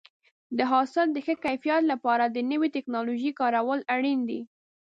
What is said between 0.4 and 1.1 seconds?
د حاصل